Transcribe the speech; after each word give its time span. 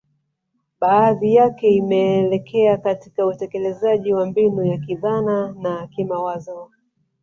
Baadhi 0.79 1.33
yake 1.35 1.69
imeelekea 1.71 2.77
katika 2.77 3.25
utekelezaji 3.25 4.13
wa 4.13 4.25
mbinu 4.25 4.65
ya 4.65 4.77
kidhana 4.77 5.51
na 5.59 5.87
kimawazo 5.87 6.71